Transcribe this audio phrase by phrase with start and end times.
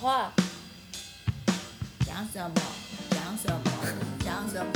[0.00, 0.32] 话，
[2.06, 2.54] 讲什么？
[3.10, 3.60] 讲什么？
[4.20, 4.72] 讲什么？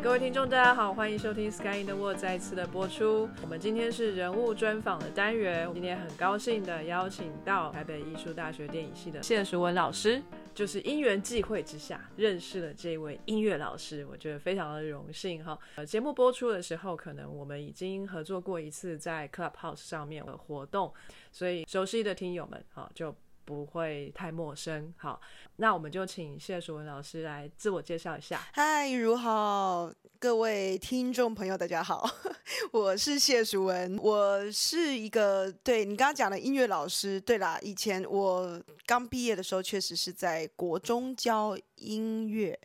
[0.00, 3.28] 各位听众，大家好，欢迎收听《Sky in the World》再次的播出。
[3.42, 10.22] 我们今天是人物专访的单元，今天很高兴的邀请到台北艺术大学电影系的谢淑文老师，
[10.54, 15.58] 就是因缘际会之下认识了这位音乐老师，我觉得非常的荣幸哈。
[15.76, 20.92] 呃，节目播出的时候，可能我们已经合作过一次在 Clubhouse 上面的活动，
[21.30, 23.14] 所以熟悉的听友们哈就
[23.44, 24.92] 不会太陌生。
[24.96, 25.20] 好，
[25.56, 28.40] 那我们就请谢淑文老师来自我介绍一下。
[28.52, 32.08] 嗨，如好，各位听众朋友，大家好，
[32.72, 37.20] 我是谢淑文，我是一个对你刚刚讲的音乐老师。
[37.20, 42.58] 对啦，以前我刚毕业的时候，确实是在国中教音乐，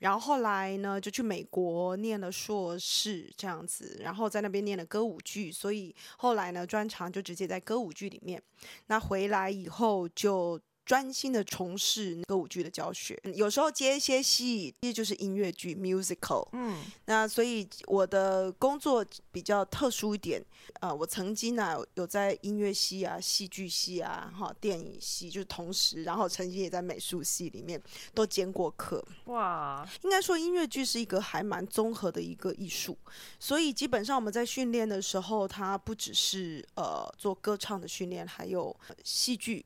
[0.00, 8.42] 然后后来呢，就去美国念了硕士这样子，然后在那边念了歌舞剧，所以后来呢，专长就直接在歌舞剧里面。
[8.88, 10.60] 那回来以后就。
[10.90, 16.44] 专心的从事歌舞剧的教学，有时候接一些戏，其实就是音乐剧 musical。
[16.50, 20.44] 嗯，那所以我的工作比较特殊一点，
[20.80, 27.80] 呃，我曾经呢有在音乐系啊、戏剧系啊、哈电影系，就是同时，然后曾经也在美术系里面
[28.12, 29.00] 都兼过课。
[29.26, 32.98] 哇，应该说音乐剧是一个还蛮综合的一个艺术，
[33.38, 38.74] 所以基本上我们在训练的时候，它不只是呃做歌唱的训练，还有
[39.04, 39.64] 戏剧。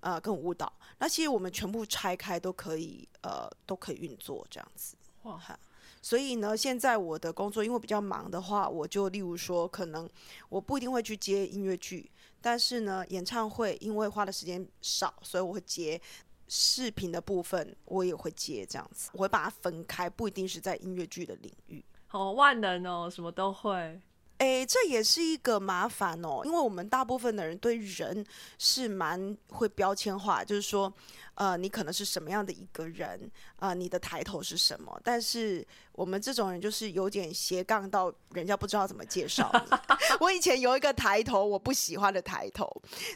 [0.00, 4.96] 呃，跟舞蹈，那其实我们全部拆开都可以，呃，都可以运作这样子。
[5.22, 5.58] 哇哈！
[6.02, 10.08] 所以呢，现在我的工作因为比较忙的话，我就例如说，可能
[10.48, 16.00] 我不一定会去接音乐剧，但是呢，演唱会因为花的时间少，所以我会接
[16.48, 21.84] 视频的部分，我也会接这样子，我会把它分开，不一定是在音乐剧的领域。
[22.06, 24.00] 好万能哦，什么都会。
[24.40, 28.24] 诶，这也是一个麻烦哦，因为我们大部分的人对人
[28.58, 30.90] 是蛮会标签化，就是说，
[31.34, 34.98] 呃，你可能是什么样的一个人，啊，你的抬头是什么？
[35.04, 39.52] 但是我们这种人就是有点斜杠到人家不知道怎么介绍。
[40.20, 42.66] 我以前有一个抬头，我不喜欢的抬头，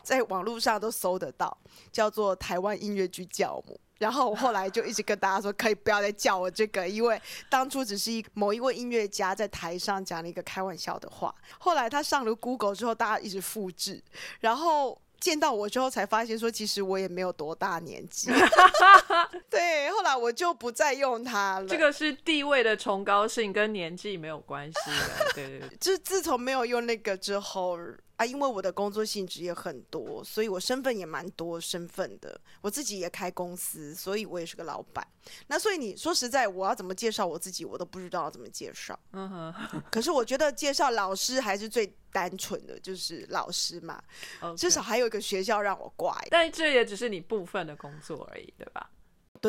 [0.02, 1.56] 在网络上都搜得到，
[1.90, 3.80] 叫做台湾音乐剧教母。
[3.98, 11.34] 然后我后来就一直跟大家说，可以不要再叫我这个，因为当初只是一某一位音乐家在台上讲了一个开玩笑的话。
[11.58, 14.02] 后来他上了 Google 之后，大家一直复制，
[14.40, 18.30] 然后见到我之后才发现说，其实我也没有多大年纪。
[19.48, 21.66] 对，后来我就不再用它了。
[21.68, 25.32] 这个是地位的崇高性，跟年纪没有关系的。
[25.34, 27.78] 对对对， 就自从没有用那个之后。
[28.16, 32.40] 啊，因为我的工作性质也很多，所以我身份也蛮多身份的。
[32.60, 35.06] 我自己也开公司，所以我也是个老板。
[35.48, 38.98] 那所以你说实在，我要怎么介绍我自己，我都不知道怎么介绍。
[39.12, 39.82] 嗯哼。
[39.90, 44.02] 可是我觉得介绍老师还是最单纯的，就是老师嘛，
[44.56, 46.20] 至少还有一个学校让我挂。
[46.30, 48.90] 但这也只是你部分的工作而已，对吧？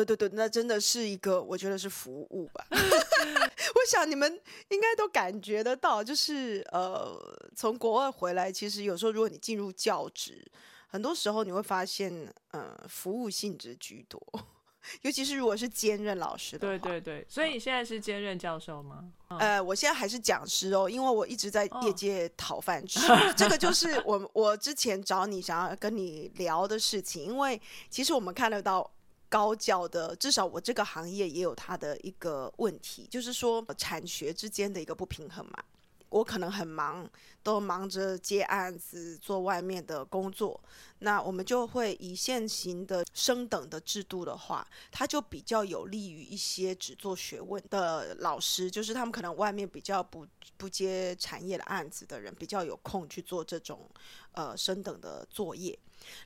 [0.04, 2.66] 对对对，那真的是一个，我觉得是服务吧。
[2.70, 7.18] 我想你们应该都感觉得到，就是呃，
[7.54, 10.44] 从国外回来，其实有时候如果你进入教职，
[10.88, 14.20] 很多时候你会发现，呃，服务性质居多，
[15.00, 16.78] 尤其是如果是兼任老师的话。
[16.78, 19.04] 对对对，所以你现在是兼任教授吗？
[19.28, 23.00] 呃，我现在还是讲师哦，因为我一直在业界讨饭吃。
[23.34, 27.58] 这个就是我我之前找你想要跟你聊的事情，因为
[27.88, 28.90] 其实我们看得到。
[29.28, 35.62] 高教的，至少我这个行业也有它的一个问题，就是说产学之间的一个不平衡嘛。
[36.08, 37.08] 我可能很忙，
[37.42, 40.60] 都忙着接案子、做外面的工作，
[41.00, 53.88] 那我们就会以现行的升等的制度的话，它就比较有利于一些只做学问的老师，就是他们可能外面比较不不接产业的案子的人，比较有空去做这种
[54.32, 55.78] 呃升等的作业。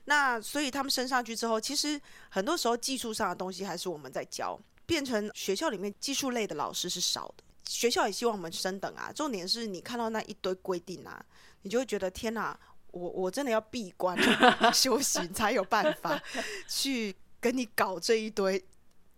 [0.05, 7.45] 那所以他们升上去之后，其实很多时候技术上的东西还是我们在教，变成学校里面技术类的老师是少的。
[7.71, 11.25] 学校也希望我们升等啊，重点是你看到那一堆规定啊，
[11.63, 12.59] 你就会觉得天哪，
[12.91, 14.19] 我我真的要闭关
[14.75, 16.21] 修行才有办法
[16.69, 18.63] 去跟你搞这一堆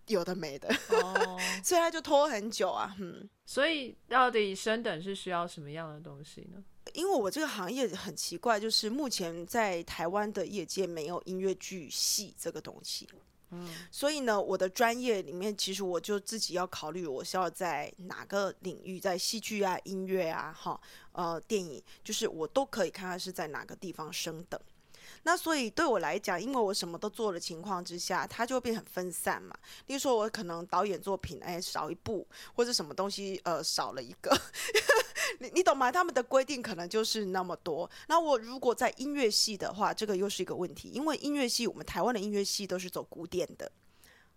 [0.08, 2.94] 有的没的，哦 所以他就拖很久啊。
[3.00, 6.62] 嗯，所以到底升等是需要什么样的东西呢？
[6.93, 13.08] 因为我这个行业很奇怪，就是目前在台湾的业界没有音乐剧系这个东西，
[13.52, 20.81] 嗯，所以呢，我的专业里面其实我就自己要考虑，我是要在哪个领域，在戏剧啊、音乐啊、哈、
[21.12, 24.58] 呃、电影，就是我都可以看看是在哪个地方升等。
[25.24, 29.54] 那所以对我来讲，因为我什么都做的情况之下，它就会变很分散嘛。
[29.86, 34.36] 例如说，我可能导演作品哎少一部，或者什么东西呃少了一个，
[35.38, 35.92] 你你懂吗？
[35.92, 37.88] 他们的规定可能就是那么多。
[38.08, 43.70] 那我如果在音乐系的话，这个又是一个问题，因为音乐系我们台湾的音乐系都是走古典的。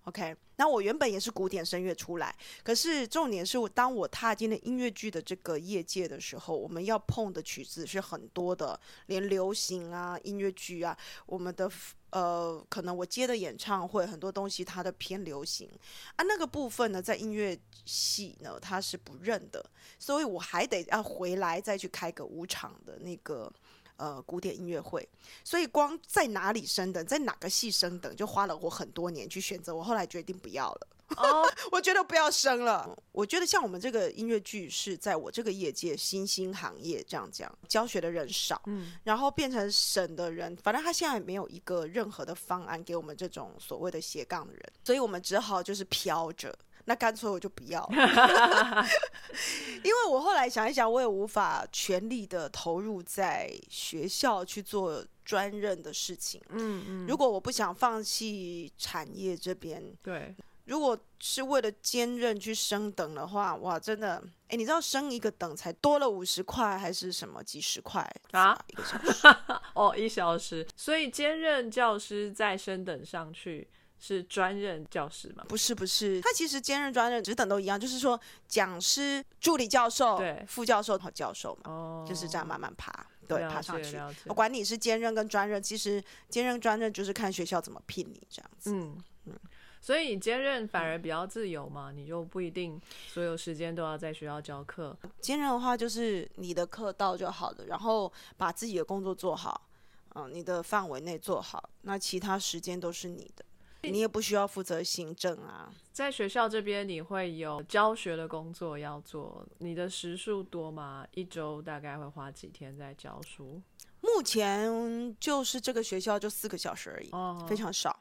[0.06, 11.68] OK，那我原本也是古典声乐出来，可是重点是当我踏进了音乐剧的这个业界的时候，我们要碰的曲子是很多的，连流行啊、音乐剧啊，我们的
[12.12, 15.68] 呃，可能我接的演唱会很多东西它的偏流行
[16.16, 19.66] 啊，那个部分呢，在音乐系呢它是不认的，
[19.98, 23.52] 所以我还得要回来再去开个舞场的那个。
[23.98, 25.08] 呃，古典音乐会，
[25.44, 29.76] 所以光在哪里升等，在哪个系升等，就花了我很多年去选择。
[29.76, 30.88] 我后来决定不要了，
[31.18, 32.98] 哦， 我觉得不要升了。
[33.12, 46.54] 我觉得像我们这个音乐剧是在我这个业界新兴行业这样讲，教学的人少，嗯，然后变成省的人，反正他现在没有一个任何的方案给我们这种所谓的斜杠的人，所以我们只好就是飘着。
[46.86, 47.88] 那干脆我就不要，
[49.84, 56.42] 因为我后来想一想，我也无法全力的投入在学校去做专任的事情。
[56.50, 60.36] 嗯嗯，如果我不想放弃产业这边，对，
[60.66, 68.56] 如果是为了兼任去升等的话，哇，真的，哎，你知道升一个等才多了五十块还是什么几十块啊？
[68.68, 69.28] 一个小时
[69.74, 73.68] 哦，一小时，所以兼任教师再升等上去。
[74.00, 75.44] 是专任教师吗？
[75.48, 83.98] 不是，不是，他其实兼任、专任、职等都一样，就是说讲师、助理教授、对副教授和教授嘛，哦，就是这样慢慢爬，对，爬上去。
[84.26, 88.72] 我管你是兼任跟专任，其实兼任、专任就是看学校怎么聘你这样子。
[88.72, 89.34] 嗯嗯，
[89.82, 94.96] 所以你兼任反而比较自由嘛，你就不一定所有时间都要在学校教课。
[95.20, 99.68] 兼任的话，就是你的课到就好了，然后把自己的工作做好，
[100.14, 103.44] 嗯，你的范围内做好，那其他时间都是你的。
[103.92, 111.06] 你也不需要负责行政啊，在学校这边你会有教学的工作要做，你的时数多吗？
[111.14, 113.62] 一周大概会花几天在教书？
[114.02, 117.10] 目前就是这个学校就四个小时而已，
[117.48, 118.00] 非常少。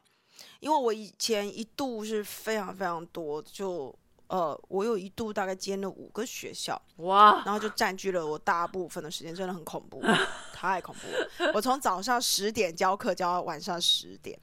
[0.59, 3.93] 因为我以前一度是非常非常多，就
[4.27, 10.01] 呃，我有一度大概兼了五个学校，哇，然后就占据了我大部分的时间，真的很恐怖，
[10.53, 11.51] 太恐怖了。
[11.53, 14.37] 我从早上十点教课教到晚上十点。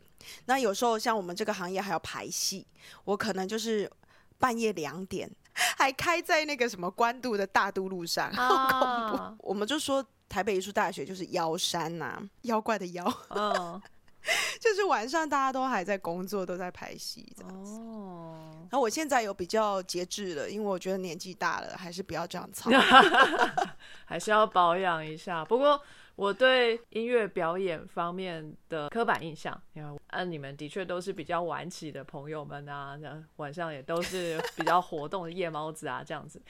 [0.46, 2.66] 那有时候像我们这个行业还要排戏，
[3.04, 3.90] 我可能就是
[4.38, 5.30] 半夜两点
[5.76, 9.48] 还开在那个什么关渡的大渡路上，好恐怖。
[9.48, 13.80] 我们就说台北艺术大学就是妖山呐，妖怪的妖，嗯，
[14.60, 17.72] 就是晚上大家都还在工作，都在排戏这样子。
[17.72, 22.70] 哦，那我现在有比较节制了，因为我觉得年纪大了，还是不要这样操，
[24.04, 25.44] 还是要保养一下。
[25.44, 25.80] 不过。
[26.14, 36.40] 我对音乐表演方面的刻板印象，因为嗯，你们的确都是比较晚起的朋友们啊，那晚上也都是比较活动的夜猫子啊，这样子。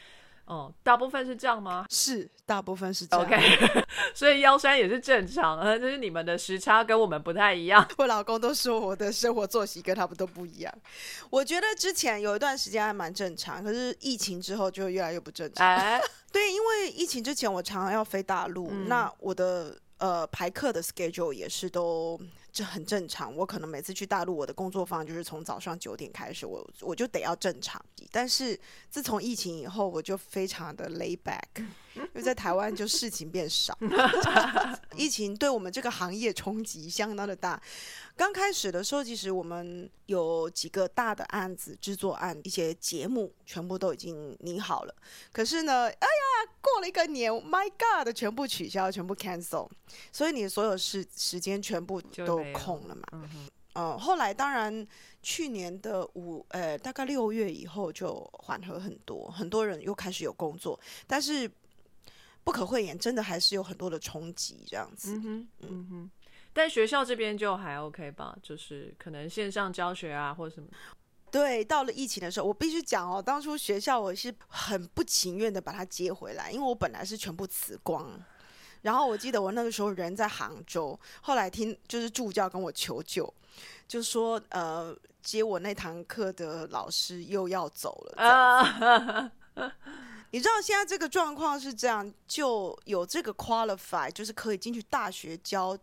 [0.44, 1.86] 哦，大部分是这样吗？
[1.88, 3.24] 是，大部分是这样。
[3.24, 3.84] OK，
[4.14, 7.86] 所以腰酸也是正常，呃，就是你们的时差跟我们不太一样。
[7.98, 10.74] 我老公都说我的生活作息跟他们都不一样。
[11.30, 15.66] 我觉得之前有一段时间还蛮正常，可是疫情之后就越来越不正常。
[15.66, 16.00] 哎，
[16.32, 22.20] 对，因为疫情之前我常常要飞大陆，那我的呃排课的 schedule 也是都。
[22.52, 27.82] 这很正常，我可能每次去大陆，我的工作方就是从早上九点开始，我我就得要正常。
[28.10, 28.58] 但是
[28.90, 31.64] 自从疫情以后，我就非常的 lay back。
[31.94, 33.76] 因为在台湾就事情变少，
[34.96, 37.60] 疫情对我们这个行业冲击相当的大。
[38.14, 44.94] 刚开始的时候，其实我们有几个大的案子、制作案、一些节目，全部都已经拟好了。
[45.32, 49.68] 可是呢，哎呀，过了一个年，My God，全部取消，全部 cancel，
[50.12, 53.28] 所以你所有时时间全部都空了嘛。
[53.74, 54.86] 嗯，后来当然
[55.22, 61.50] 去年的五呃大概六月以后就缓和很多，很多人又开始有工作，但是。
[62.44, 65.14] 不可讳言，真的还是有很多的冲击这样子。
[65.14, 66.10] 嗯哼，嗯哼。
[66.52, 70.68] 但学校这边就还 OK 吧，就是可能线上教学啊，或者什么。
[71.30, 78.06] 对，到了疫情的时候，我必须讲哦，当初学校我是很不情愿的把它接回来，因为我本来是全部辞光。
[78.82, 83.32] 然后我记得我那个时候人在杭州，后来听就是助教跟我求救，
[83.88, 89.32] 就说呃接我那堂课的老师又要走了。
[90.32, 95.76] 你知道现在这个状况是这样，就有这个 qualify，就是可以进去大学教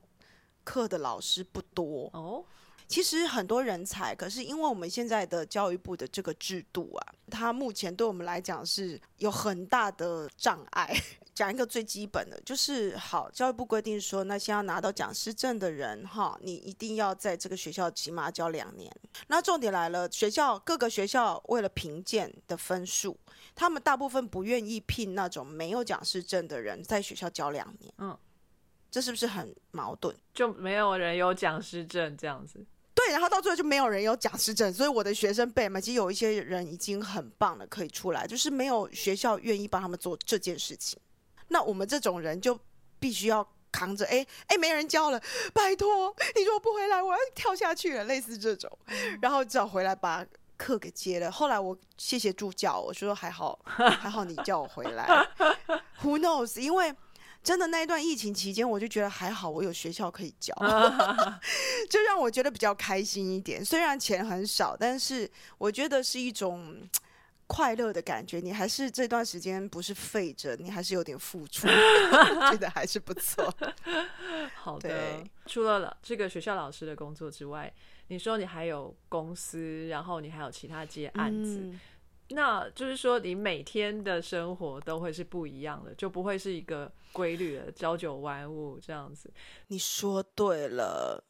[0.63, 2.43] 课的老师不多哦。
[2.87, 10.91] 其实很多人才，可是因为我们现在的教育部的这个制度啊，它目前对我们来讲是有很大的障碍。
[11.35, 18.93] 讲一个最基本的，就是好，教育部规定说，那先要拿到讲师证的人，哈，你一定要在这个学校起码教两年。
[19.27, 23.15] 那重点来了，学校各个学校为了评鉴的分数，
[23.59, 27.93] 他们大部分不愿意聘那种没有讲师证的人在学校教两年。
[27.97, 28.17] 嗯，
[28.89, 30.15] 这是不是很矛盾？
[30.33, 32.65] 就没有人有讲师证这样子。
[32.95, 40.97] 对，然后到最后就没有人有讲师证，所以我的学生辈嘛，其实有一些人已经很棒了，可以出来，就是没有学校愿意帮他们做这件事情。
[41.49, 42.57] 那我们这种人就
[42.97, 45.21] 必须要扛着，哎哎，没人教了，
[45.53, 48.71] 拜托，你如果不回来，我要跳下去了，类似这种，
[49.21, 50.25] 然后只好回来把
[50.59, 51.31] 课给接了。
[51.31, 55.07] 后来我谢谢助教，我说还好， 还好你叫我回来。
[56.03, 56.59] Who knows？
[56.59, 56.93] 因为
[57.41, 60.53] 真的那一段疫情期间，我就觉得还好，我有学校可以教，
[61.89, 63.63] 就让我觉得比较开心一点。
[63.63, 66.87] 虽然钱很少，但是我觉得是一种。
[67.51, 71.65] 快乐的感觉，你还是这段时间不是废着，你还是有点付出，
[72.51, 73.51] 觉得还是不错。
[74.53, 77.73] 好的，除了这个学校老师的工作之外，
[78.09, 81.73] 你说你还有公司，然后你还有其他接案子，
[82.29, 89.31] 那就是说你每天的生活都会是不一样的，就不会是一个规律的朝九晚五这样子。
[89.67, 91.23] 你说对了，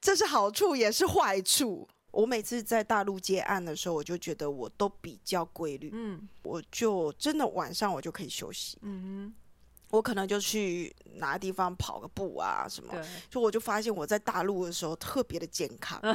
[0.00, 1.86] 这是好处也是坏处。
[2.12, 9.32] 我每次在大陆接案的时候，我就觉得我都比较规律，嗯，我就真的晚上我就可以休息，嗯
[9.90, 12.94] 我可能就去哪个地方跑个步啊什么，
[13.28, 16.00] 就我就发现我在大陆的时候特别的健康，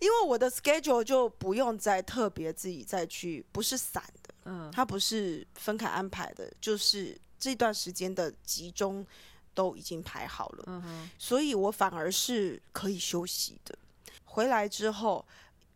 [0.00, 9.06] 因为我的 schedule 就不用再特别自己再去，不是散的，嗯，它不是分开安排的，就是这段时间的集中
[9.54, 13.78] 都已经排好了，嗯所以我反而是可以休息的。
[14.24, 15.24] 回来之后，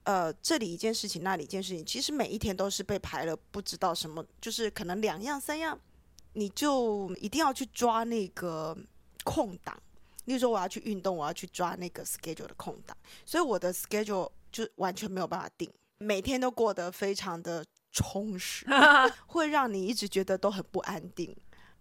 [0.02, 5.78] 呃，这里一件事情，那里一件事情，其实每一天都是被排了，不知道什么，就是可能两样、三样，
[6.32, 8.76] 你就一定要去抓那个
[9.24, 9.76] 空档。
[10.26, 15.68] 例如说，我要去运动，我要去抓那个 schedule 的空档，所以我的 schedule 就完全没有办法定，
[15.98, 18.64] 每天都过得非常的充实，
[19.26, 21.36] 会让你一直觉得都很不安定。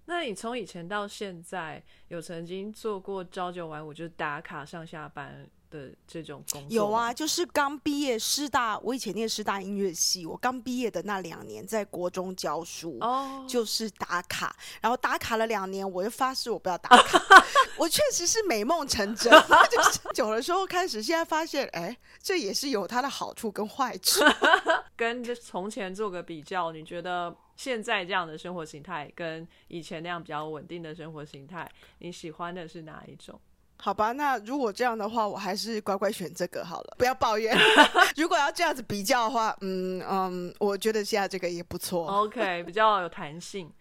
[0.05, 5.47] 那你从以前到现在，有曾经做过朝九晚五，就是打卡上下班？
[5.69, 17.21] 的这种工作有啊，就是刚毕业师大，我以前念师大音乐系，我刚毕业的那两年在国中教书，哦，就是打卡，然后打卡了两年，我就发誓我不要打卡，
[17.77, 19.31] 我确实是美梦成真，
[19.69, 24.21] 就是久了之后开始，现在发现，哎，这也是有它的好处跟坏处，
[24.95, 33.39] 跟从前做个比较，你觉得现在这样的生活形态跟以前那样比较稳定的生活形态，你喜欢的是哪一种？
[33.81, 37.57] 好吧，那如果这样的话，我还是乖乖选这个好了，不要抱怨。
[38.17, 42.05] 如果要这样子比较的话，嗯嗯，我觉得现在这个也不错。
[42.05, 43.71] OK，比较有弹性。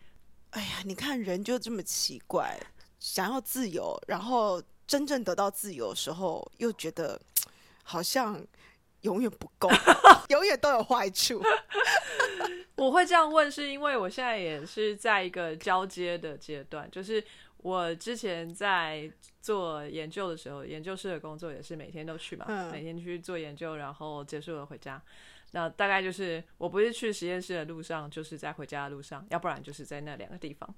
[0.51, 2.57] 哎呀，你看人就这么奇怪，
[3.01, 7.21] 想要自由，然后真正得到自由的时候，又觉得
[7.83, 8.41] 好像
[9.01, 9.69] 永远不够，
[10.31, 11.43] 永远都有坏处。
[12.77, 17.25] 我会这样问，是因为我现在也是在一个交接的阶段，就是。
[17.61, 19.11] 我之前在
[19.49, 25.01] 做研究的时候，研究室的工作也是每天都去嘛，每天去做研究，然后结束了回家。
[25.53, 30.69] 那大概就是我不是去实验室的路上，就是在回家的路上，要不然就是在那两个地方。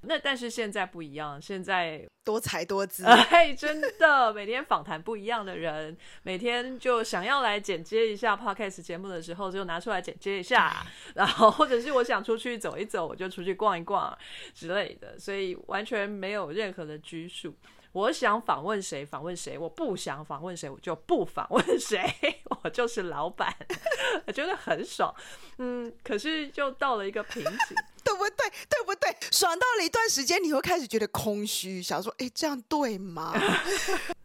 [0.00, 14.12] 那但是现在不一样，现在多才多姿， 哎，真的每天访谈不一样的人，每天就想要来剪接一下 podcast 节目的时候，就拿出来剪接一下， 然后或者是我想出去走一走，我就出去逛一逛
[14.52, 17.54] 之类的，所以完全没有任何的拘束。
[17.96, 22.04] 我想访问谁访问谁，我不想访问谁我就不访问谁，
[22.62, 23.56] 我就是老板，
[24.26, 25.14] 我觉得很爽。
[25.56, 28.50] 嗯，可是就到了一个瓶颈， 对不对？
[28.68, 29.16] 对不对？
[29.32, 33.32] 爽到了一段时间，你会开始觉得空虚，想说：哎，这样对吗？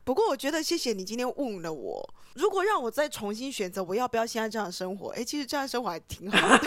[0.03, 2.13] 不过我觉得，谢谢你今天问了我。
[2.33, 5.11] 如果让我再重新选择，我要不要现在这样生活？
[5.15, 6.59] 哎，其实这样生活还挺好。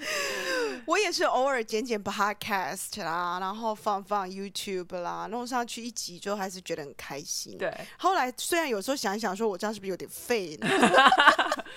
[0.86, 7.56] 我也是偶尔剪剪 podcast 啦，然后放放 YouTube 啦，弄上去一集之后，还是觉得很开心。
[7.58, 10.68] 对，后来虽然有时候想一想，说我这样是不是有点废呢？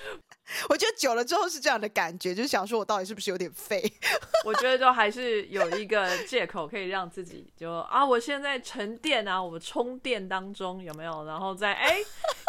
[0.70, 3.82] 我觉得久了之后是这样的感觉，就是想说我到底是不是有点废？
[4.46, 11.26] 我觉得就还是有一个借口可以让自己就啊，我现在沉淀啊，我充电当中有没有？
[11.26, 11.98] 然后在哎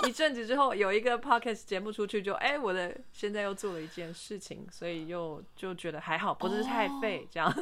[0.06, 7.54] 一阵子之后有一个 podcast 节目出去，就哎我的现在又做了一件事情，所以又就觉得还好，不是太废这样。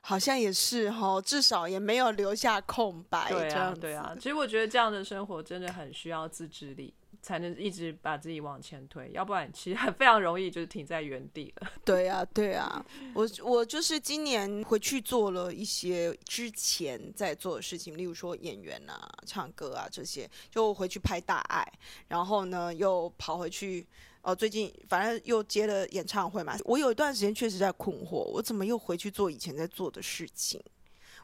[0.00, 3.30] 好像也是哈，至少也没有留下空白。
[3.30, 4.14] 对啊，对啊。
[4.16, 6.92] 其实我觉得这样的生活真的很需要自制力，
[7.22, 11.70] 才能一直把自己往前推，要不然其实很非常容易就是停在原地了。
[11.84, 21.66] 对啊，对啊，我我就是今年回去做了一些之前在做的事情，例如说演员啊、唱歌啊这些，就回去拍大爱，
[22.08, 23.86] 然后呢又跑回去。
[24.24, 30.62] 哦，最近反正又接了演唱会嘛，我有一段时间确实在困惑，我怎么又回去做以前在做的事情？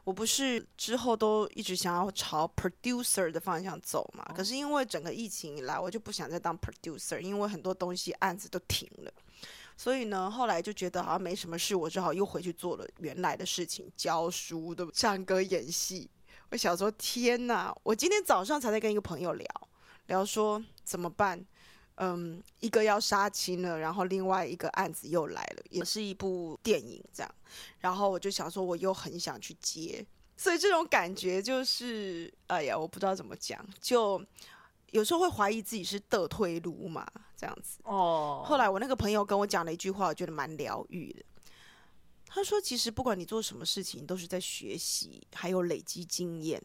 [0.03, 4.23] 我不是之后都一直想要朝 producer 的方向走嘛？
[4.35, 9.11] 可是因为整个疫情以来，我就不想再当 producer，因为很多东西案子都停了。
[9.77, 16.09] 所以呢，后来就觉得好像没什么事，我只好又回去做了原来的事情，教书的、唱歌、演戏。
[16.51, 17.73] 我想说，天哪！
[17.83, 19.47] 我今天早上才在跟一个朋友聊
[20.07, 21.45] 聊，说怎么办？
[22.01, 27.35] 嗯，一个要杀青了，然后另外一个案子又来了，也是一部电影这样。
[27.79, 30.05] 然后我就想说，我又很想去接，
[30.37, 34.23] 所以这种感觉就是，哎呀，我不知道怎么讲，就
[34.91, 37.79] 有时候会怀疑自己是得退路嘛，这样子。
[37.83, 41.23] 哦，后来我那个朋友跟我讲了一句话，我觉得蛮疗愈的。
[42.31, 46.61] 他说：“其实不管你做什么事情，都是在学习，还有累积经验。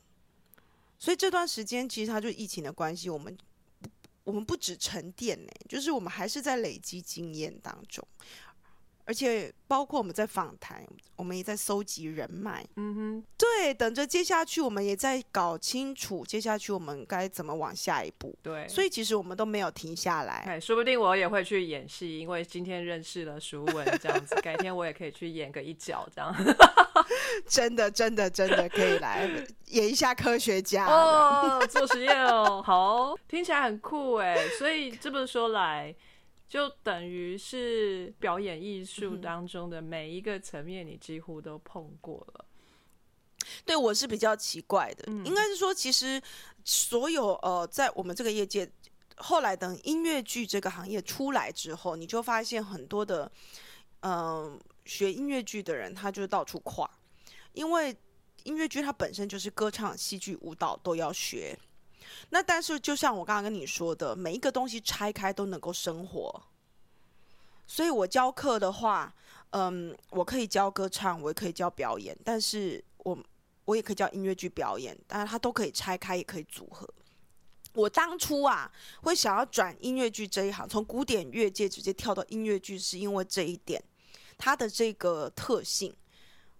[0.98, 3.34] 所以这段时间，其实他就疫情的关系，我们
[4.24, 8.06] 我们不止沉淀呢，就是我们还是在累积经验当中，
[9.06, 10.82] 而且包括我们在访谈，
[11.16, 12.64] 我们也在搜集人脉。
[12.76, 18.34] 嗯哼，对，等着接下去，我们也在搞清楚接下去我们该怎么往下一步。
[18.42, 20.44] 对，所以其实我们都没有停下来。
[20.46, 26.34] 哎，说不定我也会去演戏，因为今天认识了舒文这样子，改天我也可以去演个一角这样。
[27.46, 29.28] 真的，真的，真的可以来
[29.66, 30.86] 演一下科学家。
[30.86, 34.48] 哦， 做实验哦，好，听起来很酷哎。
[34.58, 35.94] 所以这么说来，
[36.48, 42.44] 就等于是表演艺术当中的每一个层面，你几乎都碰过了。
[43.64, 46.22] 对我是比较奇怪的，嗯应该是说，其实
[46.64, 48.70] 所有呃，在我们这个业界，
[49.16, 53.30] 后来等音乐剧这个行业出来之后，你就发现很多的
[54.00, 56.88] 嗯、呃学音乐剧的人，他就到处跨，
[57.52, 57.94] 因为
[58.44, 61.58] 音乐剧它本身就是歌唱、戏剧、舞蹈都要学。
[62.30, 66.42] 那但是，就像我刚刚跟你说的，每一个东西拆开都能够生活。
[67.66, 69.14] 所以我教课的话，
[69.50, 73.18] 嗯，我可以教歌唱，我也可以教表演，但是我
[73.64, 76.88] 我也可以教音乐剧表演，当然它都可以拆开，也可以组合。
[77.72, 78.70] 我当初啊，
[79.02, 83.82] 会想要转音乐剧这一行，从古典乐界直接跳到音乐剧，是因为这一点，
[84.36, 85.92] 它的这个特性，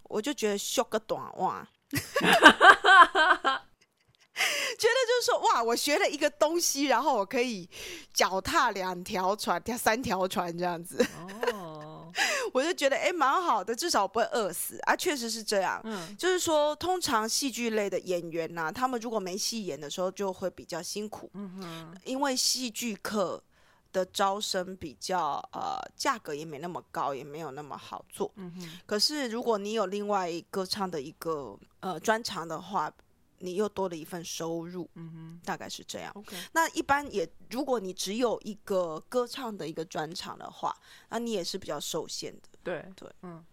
[0.03, 1.65] 我就觉得修个短袜，
[4.77, 7.69] 觉得就是说，哇，我学了一个东西，然后我可以
[8.13, 11.03] 脚踏两条船，跳三条船这样子。
[11.53, 12.11] 哦，
[12.53, 14.95] 我就觉得哎，蛮好的，至少不会饿死啊。
[14.95, 23.41] 确实是这样，嗯，就是说，通常戏剧类的演员呐、他们如果没戏演的时候，就会比较辛苦，嗯哼，因为戏剧课
[23.93, 28.29] 的招生比较呃，价格也没那么高，也没有那么好做。
[28.35, 32.91] 嗯哼，可是如果你有另外歌唱的一个呃专长的话，
[33.39, 36.11] 你又多了一份收入，嗯哼大概是这样。
[36.15, 40.75] ，OK，那一般也，如果你只有一个歌唱的一个专场的话，
[41.09, 42.49] 那你也是比较受限的。
[42.63, 43.45] 对对，嗯，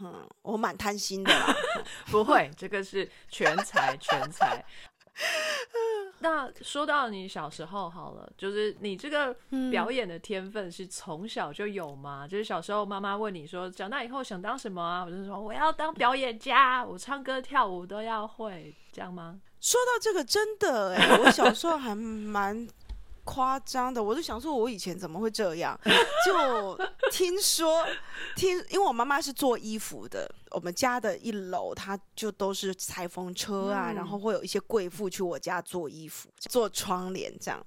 [0.00, 1.54] 嗯，我蛮贪心的啦。
[2.10, 4.64] 不会，这个是全才，全才。
[6.20, 9.36] 那说到你小时候好了，就是你这个
[9.70, 12.26] 表演的天分是从小就有吗？
[12.26, 15.04] 就是小时候妈妈问你说，长大以后想当什么啊？
[15.04, 19.40] 我就说我要当表演家，我唱歌跳舞都要会，这样吗？
[19.60, 22.66] 说到这个，真的哎、 我小时候还蛮
[23.24, 24.02] 夸张的。
[24.02, 25.78] 我就想说，我以前怎么会这样？
[26.26, 26.78] 就
[27.10, 27.86] 听说
[28.34, 37.64] 听，因为我妈妈是做衣服的，我们家的一楼它就都是裁缝车啊，嗯然后会有一些贵妇去我家做衣服、做窗帘这样。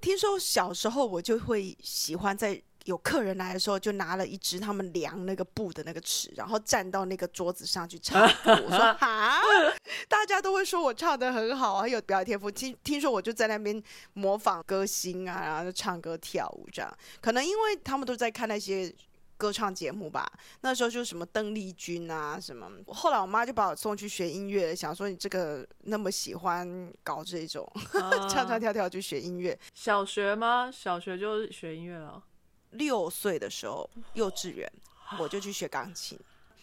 [0.00, 2.62] 听说小时候我就会喜欢在。
[2.86, 8.52] 有客人来的时候，就拿了一支他们量那个布的那个尺，然后站到那个桌子上去唱歌。
[8.64, 9.42] 我说哈，
[10.08, 12.50] 大家都会说我唱的很好啊，很有表演天赋。
[12.50, 13.82] 听听说我就在那边
[14.14, 16.96] 模仿歌星啊，然后就唱歌跳舞这样。
[17.20, 18.94] 可能因为他们都在看那些
[19.36, 20.24] 歌唱节目吧，
[20.60, 22.70] 那时候就什么邓丽君啊什么。
[22.86, 27.68] 后来我妈就把我送去学音乐，想说你这个那么喜欢搞这种
[28.30, 29.58] 唱 唱啊跳跳去学音乐。
[29.74, 30.70] 小学吗？
[30.72, 32.22] 小学就学音乐了。
[32.70, 34.70] 六岁的时候，幼稚园
[35.18, 36.18] 我就去学钢琴。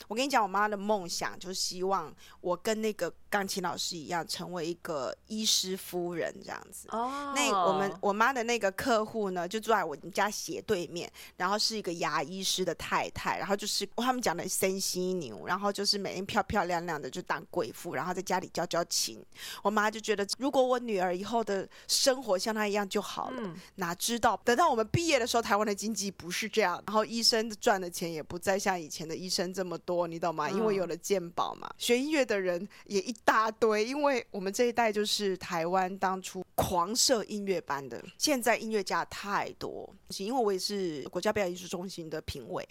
[0.07, 6.87] 我跟你讲，我妈的梦想就是希望我跟那个钢琴老师一样，成为一个医师夫人这样子。
[6.91, 19.23] 哦，那我们我妈的那个客户呢，就住在我们家斜对面，然后是一个牙医师的太太，然后就是他们讲的森犀牛，然后就是每天漂漂亮亮的就当贵妇，然后在家里教教琴。
[19.61, 23.41] 我妈就觉得，如果我女儿以后的生活像她一样就好了。
[23.41, 30.49] 嗯哪知道等到我们毕业的时候，台湾的经济不是这样，然后医生赚的钱也不再像以前的医生这么多，你懂吗？
[30.49, 42.67] 因为嗯有了鉴宝嘛，学音乐的人也一大堆，因为我们这一代就是台湾当初狂设音乐班的，现在音乐家太多，因为我也是国家表演艺术中心的评委，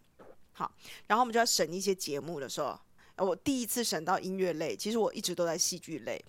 [0.52, 0.70] 好，
[1.06, 2.78] 然后我们就要审一些节目的时候，
[3.16, 6.22] 呃我第一次审到音乐类，其实我一直都在戏剧类，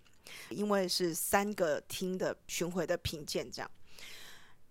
[0.50, 3.72] 因为是三个厅的巡回的评鉴这样。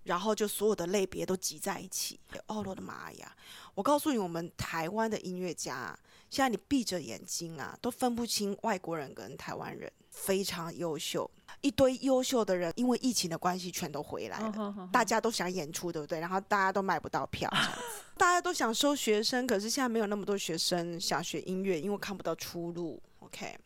[0.04, 2.18] 然后就所有的类别都集在一起。
[2.46, 3.36] 哦，我的妈呀！
[3.74, 14.88] 我告诉你，我们台湾的音乐家啊，现在你闭着眼睛啊，都分不清外国人跟台湾人，非常优秀，一堆优秀的人，因为疫情的关系，全都回来了。
[14.92, 16.20] 大家都想演出，对不对？
[16.20, 17.50] 然后大家都买不到票，
[18.18, 23.00] 大家都想收学生，可是现在没有那么多学生想学音乐，因为看不到出路。
[23.20, 23.56] OK，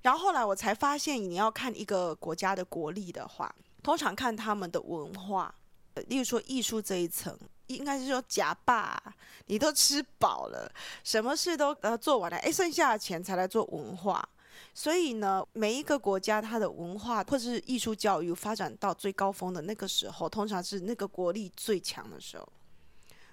[0.00, 5.61] 然后后来我才发现，你要看一个国家的国力的话，通常看他们的文化，呃
[6.08, 7.38] 例如说艺术这一层。
[7.68, 9.02] 应该是说假吧，
[9.46, 10.70] 你都吃饱了，
[11.02, 14.28] 什么事都呃做完了，哎，剩下的钱才来做文化。
[14.74, 22.46] 所以呢，每一个国家它的文化或者是艺术教育发展到最高峰的那个时候，通常是那个国力最强的时候，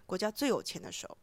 [0.05, 1.17] 国家最有钱的时候。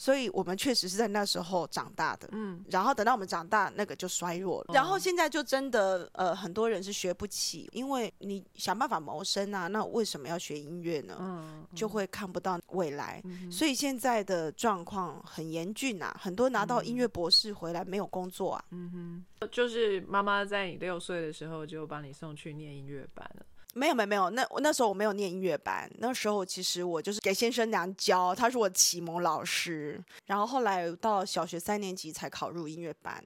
[0.00, 4.66] 所以我们确实是在那时候长大的，嗯，然后等到我们长大，那个就衰弱了。
[4.72, 11.16] 然后现在就真的呃，很多人是学不起，因为你想办法谋生啊，那为什么要学音乐呢？
[11.18, 13.20] 嗯，就会看不到未来。
[13.24, 18.64] 嗯所以现在的状况很严峻啊，很多拿到音乐博士回来没有工作啊。
[18.70, 23.44] 嗯哼，就是妈妈在你六岁的时候就把你送去念音乐班了。
[23.78, 30.02] 没有没有没有，那我那时候我没有念音乐班，那时候其实我就是给先生娘教，他是我启蒙老师。
[30.26, 33.22] 然后后来到小学三年级才考入音乐班，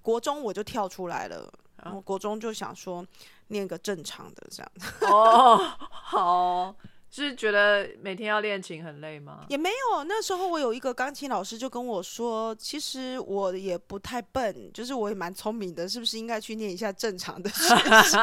[0.00, 1.52] 国中我就跳出来了。
[1.84, 3.04] 然后国中就想说
[3.48, 4.72] 念个正常的这样，
[5.12, 5.56] 哦，
[5.90, 6.74] 好，
[7.14, 9.44] 是觉得每天要练琴很累吗？
[9.50, 10.02] 也没有。
[10.04, 17.68] 那时候我有一个钢琴老师就跟我说，其实我也不太笨，就是我也蛮聪明的，是不是应该去念一下正常的学
[18.10, 18.18] 校，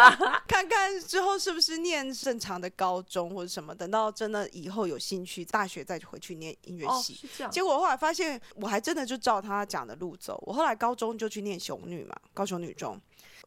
[0.47, 7.29] 看看之后是不是念正常的高中或者什么，等到真的以后有兴趣，大学再回去念音乐哦，系。
[7.51, 10.41] 结果我后来发现，我还真的就照他讲的路走。
[10.47, 12.99] 我后来高中就去念雄女嘛，高雄女中。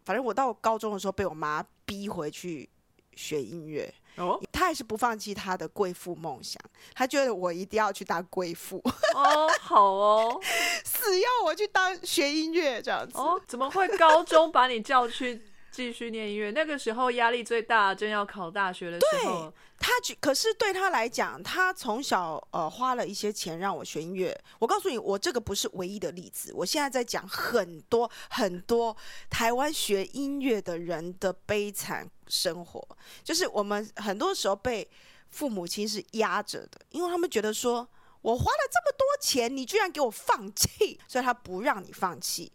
[0.05, 2.69] 反正我到高中的时候被我妈逼回去
[3.15, 4.41] 学音乐，哦？
[4.53, 6.61] 他还是不放弃他的贵妇梦想，
[6.95, 8.83] 他觉得我一定要去当贵妇，
[9.15, 10.41] 哦，好哦，
[10.85, 13.19] 死要我去当学音乐这样子。
[13.19, 16.51] 哦，怎么会高中把你叫去继续念音乐？
[16.51, 19.53] 那个时候压力最大，正要考大学的时候。
[19.79, 24.39] 他，可是对他来讲，他从小呃花了一些钱让我学音乐。
[24.61, 26.53] 我告诉你，我这个不是唯一的例子。
[26.55, 28.97] 我现在在讲很多很多
[29.29, 32.87] 台湾学音乐的人的悲惨生活，
[33.25, 34.89] 就是我们很多时候被
[35.31, 37.89] 父母亲是压着的，因为他们觉得说
[38.21, 42.53] 我花了这么多钱，你居然给我放弃，所以他不让你放弃。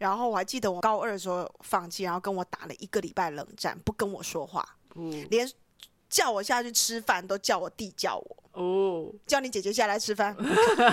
[0.00, 5.26] 然后我还记得我高二的时候放弃，然后跟我打了一个礼拜冷战，不跟我说话，嗯。
[5.30, 5.46] 连
[6.08, 10.34] 叫我下去吃饭都叫我弟叫我，哦，叫你姐姐下来吃饭，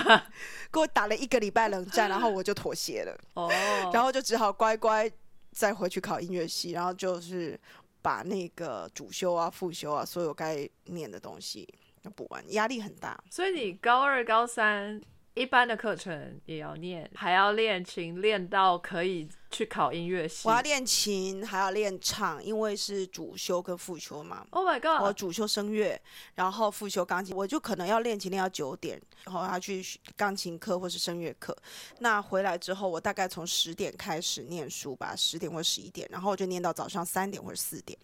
[0.70, 3.50] 给我打了一个礼拜冷战，然后我就妥协了，哦，
[3.92, 5.10] 然后就只好乖乖
[5.52, 7.58] 再回去考音乐系，然后就是
[8.02, 11.66] 把那个主修啊、副修啊，所有该念的东西
[12.02, 13.18] 都补完，压力很大。
[13.30, 15.00] 所以你高二、高三
[15.38, 20.48] 一般的课程也要念，还要练琴，练到可以去考音乐系。
[20.48, 24.44] 我要练琴，还要练唱，因为是主修跟副修嘛。
[24.50, 25.06] Oh my 我 god！
[25.06, 26.00] 我主修声乐，
[26.34, 29.80] 然后副修钢琴，我就可能要练琴练到九点，然后要去
[30.16, 31.56] 钢琴课或是声乐课。
[32.00, 37.96] 那回来之后，我大概从十点开始念书吧，十点或十一点，然后我就念到早上三点或者四点，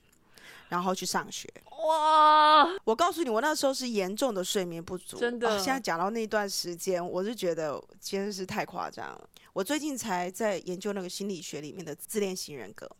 [0.74, 1.48] 然后去上学。
[1.86, 9.30] 哇，我告诉你，我那时候是严重的睡眠不足，真的哦现在讲到那段时间，我是觉得真是太夸张了。
[9.52, 12.90] 我最近才在研究那个心理学里面的自恋型人格，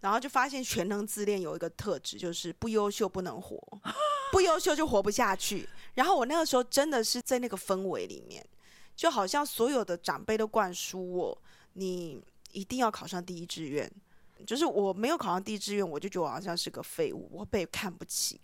[0.00, 3.58] 然后就发现全能自恋有一个特质，就是不优秀不能活，
[4.30, 5.66] 不优秀就活不下去。
[5.94, 8.44] 然后我那个时候真的是在那个氛围里面，
[8.94, 13.90] 就好像所有的长辈都灌输我，你一定要考上第一志愿。
[14.46, 18.40] 就是我没有考上第一志愿，我就觉得我好像是个废物，我被看不起。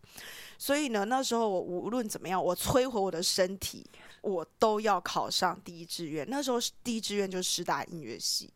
[0.59, 3.85] 所以呢，那时候我无论怎么样，我摧毁我的身体，
[4.23, 6.29] 我都要考上第一志愿。
[6.29, 8.51] 那时候第一志愿就是师大音乐系，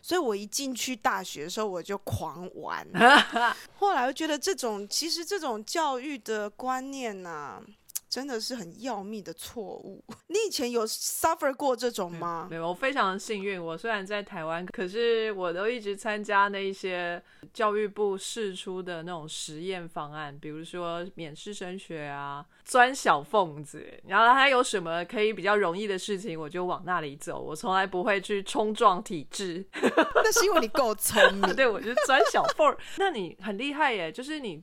[0.00, 2.86] 所以我一进去大学的时候我就狂玩。
[3.78, 7.62] 后来我觉得这种其实这种教育的观念呐。
[8.12, 10.04] 真的是很要命的错误。
[10.26, 12.46] 你以前有 suffer 过这种吗？
[12.50, 13.58] 没有，我非常幸运。
[13.64, 17.22] 我虽然在台湾，可是我都一直参加那一些
[17.54, 23.82] 教育部试出的那种实验方案，比如说免试升学啊，钻小缝子。
[24.06, 27.40] 然后还有什么可以比较容易的事情，我就往那里走。
[27.40, 29.64] 我从来不会去冲撞体制。
[29.72, 31.40] 那是因为你够聪明。
[31.56, 32.76] 对，我就钻小缝。
[32.98, 34.62] 那你很厉害耶，就是你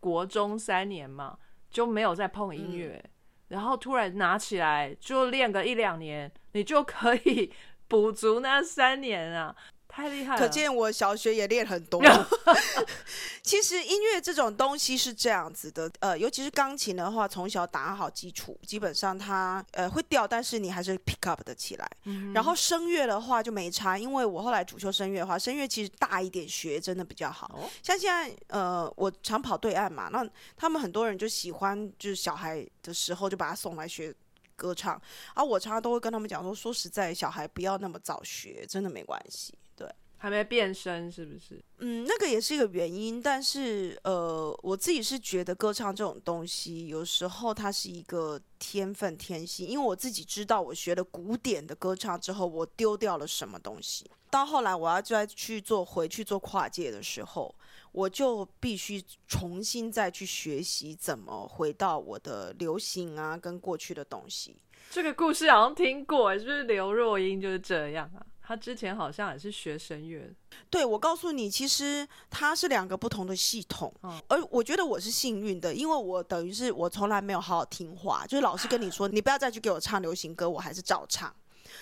[0.00, 1.38] 国中三年嘛。
[1.70, 3.02] 就没有再碰音乐，
[3.48, 7.52] 然后突然拿起来就练个一两年，你就可以
[7.88, 9.54] 补足那三年啊。
[9.98, 10.38] 太厉害了！
[10.38, 12.00] 可见我小学也练很多。
[13.42, 21.90] 其实音乐这种东西是这样子的，呃，尤其是钢琴的话，从小打好基础，基本上它呃会掉，但是你还是 pick up 的起来。
[22.32, 27.68] 然后声乐的话就没差，因为我后来主修声乐的话，声乐其实大一点学真的比较好。
[27.82, 30.24] 像现在呃，我常跑对岸嘛，那
[30.56, 34.14] 他们很多人就喜欢，就是小孩的时候就把他送来学
[34.58, 35.00] 歌唱，
[35.34, 39.54] 而我常常都会跟他们讲说，说实在，小孩不要那么早学，真的没关系。
[39.76, 39.88] 对
[40.20, 41.62] 还没变声是不是？
[41.78, 54.10] 嗯，那个也是一个原因，但是呃，我自己是觉得歌唱这种东西，有时候它是一个天分天性，因为我自己知道，我学了古典的歌唱之后，我丢掉了什么东西。
[54.28, 57.54] 到后来我要再去做回去做跨界的时候，
[57.98, 64.56] 我就必须重新再去学习怎么回到我的流行啊，跟过去的东西。
[64.88, 68.24] 这个故事好像听过，是不是刘若英就是这样啊？
[68.40, 70.32] 她之前好像也是学声乐，
[70.70, 73.92] 对我告诉你，其实它是两个不同的系统，
[74.28, 81.34] 而我觉得我是幸运的，因为我等于是我从来没有好好听话，就是老师跟你说，你不要再去给我唱流行歌，我还是照唱。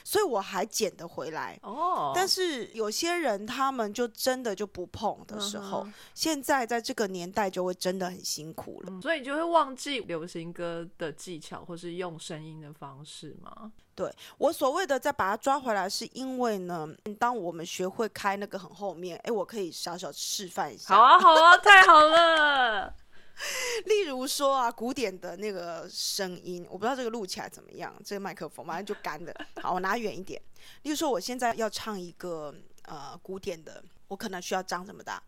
[0.07, 13.73] 所以我还捡得回来哦，但是有些人他们就真的就不碰的时候，现在在这个年代就会真的很辛苦了，所以就会忘记流行歌的技巧或是用声音的方式吗？
[13.97, 16.89] 对我所谓的再把它抓回来，是因为呢，
[17.19, 20.95] 当我们学会开那个很后面，哎，我可以小小示范一下。
[20.95, 22.95] 好啊，好啊，太好了。
[23.85, 27.95] 例如说啊，古典的那个声音，我不知道这个录起来怎么样。
[28.03, 29.47] 这个麦克风反正就干了。
[29.61, 30.41] 好，我拿远一点。
[30.83, 35.23] 例如说，我现在要唱一个呃古典的，我可能需要张这么大。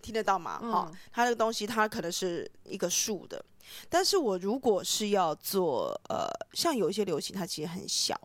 [0.00, 0.60] 听得到吗？
[0.60, 3.44] 哈，它这个东西它可能是一个竖的，
[3.88, 8.20] 但是我如果是要做呃，像有一些流行，它其实很小。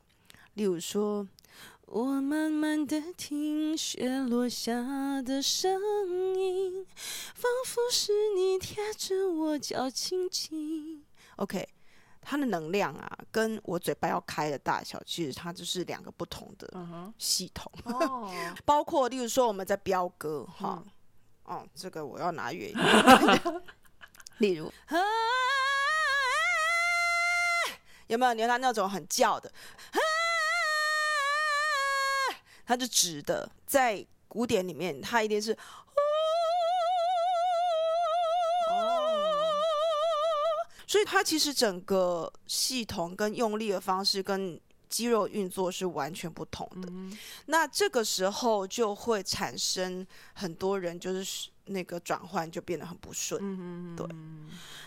[0.53, 1.27] 例如说。
[1.87, 5.81] 我慢慢的听雪落下的声
[6.37, 6.85] 音，
[7.33, 11.05] 仿佛是你贴着我脚轻轻。
[11.37, 11.65] OK，
[12.21, 16.69] 它的能量啊，跟我嘴巴要开的大小，其实它就是两个不同的
[17.17, 17.71] 系统。
[17.85, 18.29] 哦，
[18.65, 20.83] 包括例如说我们在飙歌哈，
[21.45, 22.85] 哦，这个我要拿远一点。
[24.39, 24.69] 例如，
[28.07, 28.33] 有没有？
[28.33, 29.49] 你看那种很叫的。
[32.67, 35.57] 它是直的，在古典里面，它一定是，
[40.85, 46.91] 所以它其实整个系统跟用力的方式跟肌肉运作是完全不同的。
[47.45, 53.95] 那这个时候就会产生很多人就是那个转换就变得很不顺。
[53.95, 54.05] 对，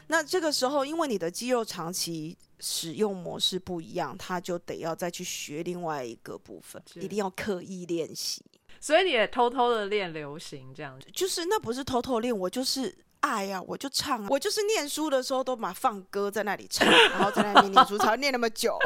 [0.08, 2.36] 那这个时候因为你的肌肉长期。
[2.60, 8.44] 使用模式不一样，他就得要再去学另外一个部分，一定要刻意练习。
[8.80, 18.78] 所以你也偷偷的练流行这样子，就是那不是偷偷练，我就是爱呀，我就唱，我就是念书的时候都把放歌在那里唱，然后在那里念书，才会念那么久。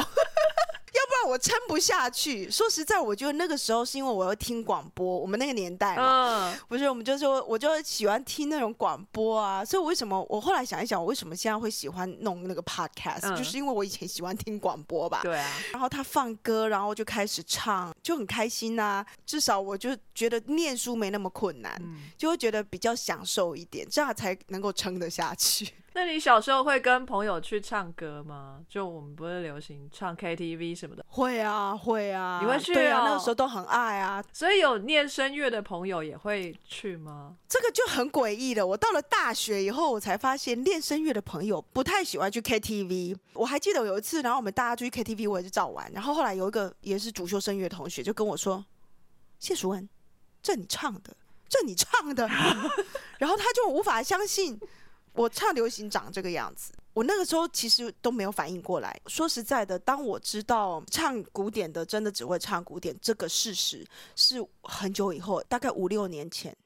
[1.24, 2.50] 我撑不下去。
[2.50, 5.18] 说实在，我觉得那个时候是因为我要听广播。
[5.18, 9.64] 我们那个年代嘛，不是我们就说，我就喜欢听那种广播啊。
[9.64, 15.20] 所以为什么我后来想一想，我为什么现在会喜欢弄那个 podcast，就是因为我以前喜欢听广播吧。
[15.22, 15.50] 对啊。
[15.72, 19.04] 然后他放歌，然后就开始唱，就很开心呐。
[19.24, 21.80] 至少我就觉得念书没那么困难，
[22.16, 25.68] 就会觉得比较享受一点，这样才能够撑得下去。
[25.96, 28.60] 那你小时候会跟朋友去唱歌吗？
[28.68, 31.04] 就我们不是流行唱 KTV 什么的？
[31.06, 32.40] 会啊，会啊。
[32.42, 33.02] 你会去啊？
[33.04, 34.22] 那个时候都很爱啊。
[34.32, 37.36] 所以有念声乐的朋友也会去吗？
[37.48, 38.66] 这个就很诡异了。
[38.66, 43.16] 我到了大学以后，我才发现练声乐的朋友不太喜欢去 KTV。
[43.34, 45.88] 我还记得有一次，然后我们大家去 KTV，我也是照玩。
[45.92, 48.64] 然后后来有一个也是主修声乐的同学就跟我说
[49.38, 49.88] ：“谢淑文，
[50.42, 52.26] 这你唱的。”这你唱的，
[53.18, 54.58] 然后他就无法相信
[55.14, 56.72] 我唱流行长这个样子。
[56.92, 58.96] 我那个时候其实都没有反应过来。
[59.06, 66.56] 说实在的，当我知道唱古典的真的只会唱古典这个事实，是很久以后，大概五六年前，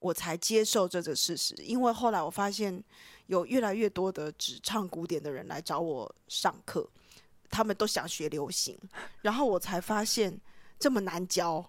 [0.00, 1.54] 我才接受这个事实。
[1.58, 2.82] 因为后来我发现
[3.26, 6.88] 有越来越多的只唱古典的人来找我上课，
[7.48, 8.76] 他们都想学流行，
[9.22, 10.36] 然后我才发现
[10.80, 11.64] 这么难教。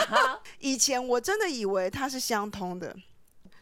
[0.60, 2.94] 以前我真的以为它是相通的。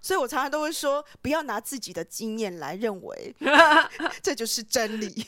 [0.04, 3.34] 所以我常常都会说，不要拿自己的经验来认为
[4.22, 5.26] 这就是真理。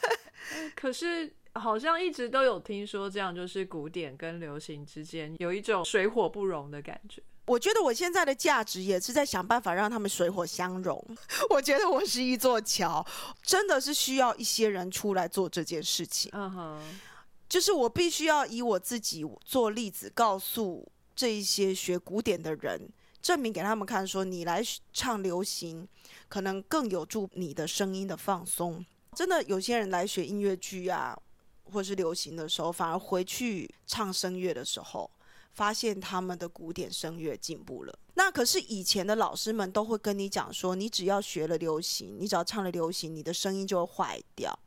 [0.76, 7.22] 可是好像一直都有听说，这样就是古典跟流行之间有一种水火不容的感觉。
[7.46, 11.02] 我觉得我现在的价值也是在想办法让他们水火相融。
[11.48, 13.02] 我觉得我是一座桥，
[13.42, 16.30] 真的是需要一些人出来做这件事情。
[16.34, 17.00] 嗯哼，
[17.48, 22.90] 就是我必须要以我自己做例子，告诉这一些学古典的人。
[23.22, 24.60] 证明给他们看，说你来
[24.92, 25.88] 唱流行，
[26.28, 28.84] 可能更有助你的声音的放松。
[29.14, 31.16] 真的，有些人来学音乐剧啊，
[31.64, 35.08] 或是流行的时候，反而回去唱声乐的时候，
[35.52, 37.96] 发现他们的古典声乐进步了。
[38.14, 44.58] 那可是以前的老师们都会跟你讲说，你只要学了流行，你只要唱了流行，你的声音就会坏掉。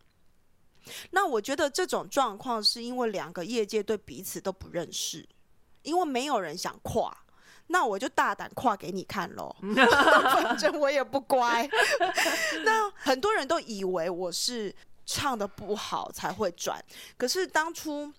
[1.11, 5.27] 那我觉得这种状况是因为两个业界对彼此都不认识，
[5.81, 7.24] 因为没有人想跨。
[7.67, 9.55] 那我就大胆跨给你看喽，
[10.33, 11.67] 反正我也不乖。
[12.63, 14.73] 那很多人都以为我是
[15.05, 16.83] 唱的不好才会转，
[17.17, 18.11] 可是当初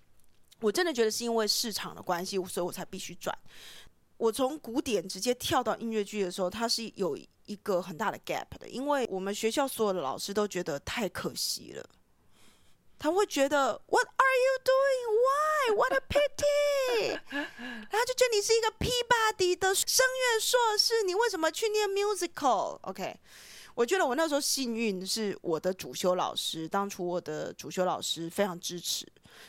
[0.60, 3.36] 我真的觉得是因为市场的关系，所以我才必须转。
[4.16, 11.86] 我从古典直接跳到音乐剧的时候，它是有一个很大的 gap 的，因为我们学校所有的老师都觉得太可惜了。
[12.98, 15.06] 他会觉得 What are you doing?
[15.22, 15.76] Why?
[15.76, 17.20] What a pity!
[17.30, 23.18] 然后就觉得你是一个 P-body 的声乐硕士，你为什么去念 musical？OK，
[23.74, 29.06] 我觉得我那时候幸运，是我的主修老师，当初我的主修老师非常支持，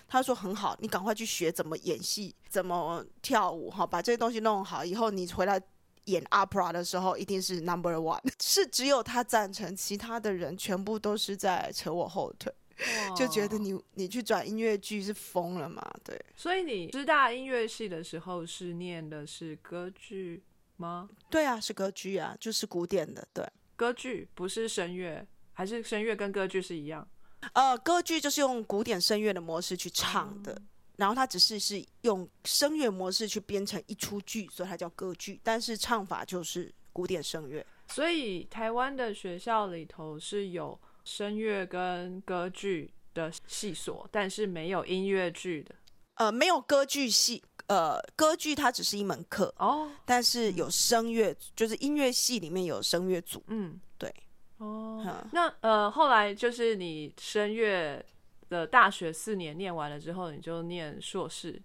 [0.07, 5.61] 他说很好，你赶快去学怎么演戏，怎么跳舞，哈，把这些东西弄好，以后你回来
[6.05, 8.21] 演 opera 的时候一定是 number one。
[8.41, 12.51] 是只有他赞成，其他的人全部都是在扯我后腿。
[13.17, 15.81] 就觉得你你去转音乐剧是疯了嘛？
[16.03, 20.43] 对，所以你师大音乐系的时候是念的是歌剧
[20.75, 21.09] 吗？
[21.29, 23.27] 对啊，是歌剧啊，就是古典的。
[23.33, 23.43] 对，
[23.75, 27.07] 歌剧不是声乐，还是声乐跟歌剧是一样？
[27.53, 30.61] 呃，歌剧就是用古典声乐的模式去唱的，
[30.97, 37.65] 然后它只是是用声乐模式去编成一出剧，所以它叫歌剧，但是唱法就是古典声乐。
[37.87, 40.79] 所以台湾的学校里头是有。
[41.07, 45.73] 声乐跟歌剧的系所，但是没有音乐剧的。
[46.15, 49.89] 呃，没有歌剧系，呃，歌剧它只是一门课哦。
[50.03, 53.41] 但是有声乐，就是音乐系里面有声乐组。
[53.47, 54.13] 嗯，对。
[54.57, 58.03] 哦，那呃，后来就是你声乐
[58.49, 61.61] 的大学四年念完了之后，你就念硕士。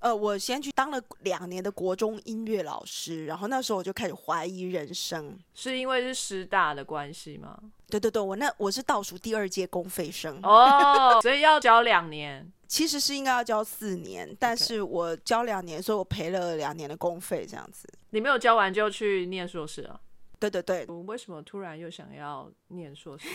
[0.00, 7.58] 呃，我先去当了两年的国中音乐老师，然后那时候我就开始怀疑人生，是因为是师大的关系吗？
[7.88, 17.88] 对对对，我那我是倒数第二届公费生哦，所以要教两年，其实是应该要教四年，但是我教两年，所以我赔了两年的公费这样子。
[18.10, 19.98] 你没有教完就去念硕士啊？
[20.38, 23.26] 对对对，为什么突然又想要念硕士？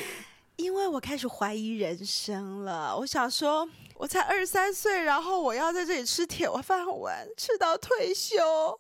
[0.56, 3.68] 因为我开始怀疑人生了，我想说。
[3.96, 8.36] 我才二十三岁，然后我要在这里吃铁饭碗，吃到退休。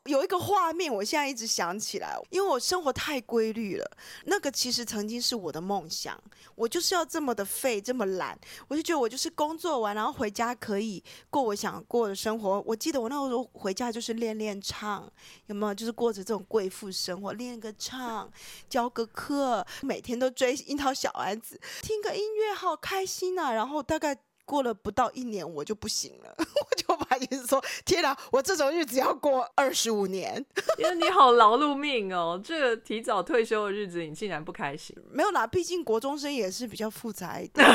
[0.05, 3.89] 有一个画面，我现在一直想起来，因为我生活太规律了。
[4.25, 6.21] 那个其实曾经是我的梦想，
[6.55, 8.38] 我就是要这么的废，这么懒。
[8.67, 12.62] 我就觉得我就是工作完，然后回家可以过我想过的生活。
[12.65, 15.09] 我记得我那个时候回家就是练练唱，
[15.45, 15.73] 有没有？
[15.73, 18.29] 就是过着这种贵妇生活，练个唱，
[18.67, 23.54] 教个课，每天都追樱桃小丸子，听个音乐，好开心啊！
[23.54, 24.17] 然后大概。
[24.45, 30.45] 过了不到一年，我就不行了， 我就发现说：“天哪，我这种日子要过二十五年。
[30.78, 34.93] ”因为你好劳碌命哦，这个提早退休的日子，你竟然不开心？
[35.10, 37.65] 没有啦，毕竟国中生也是比较复杂一点。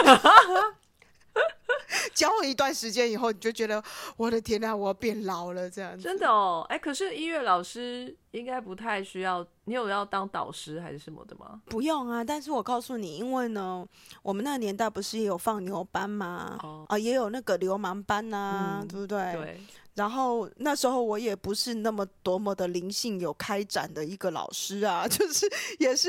[2.13, 3.83] 教了一段时间以后，你就觉得
[4.19, 6.03] 我的天哪，我要变老了这样子。
[6.03, 9.47] 真的哦，哎，可是音乐老师应该不太需要。
[9.65, 11.61] 你有要当导师还是什么的吗？
[11.67, 13.87] 不用啊，但是我告诉你，因为呢，
[14.23, 16.59] 我们那个年代不是也有放牛班吗？
[16.63, 19.33] 哦，啊，也有那个流氓班呐、嗯对不对？
[19.35, 19.61] 对，
[19.97, 25.47] 然后那时候我也不是那么多么的灵性有开展的一个老师啊， 就是
[25.79, 26.09] 也是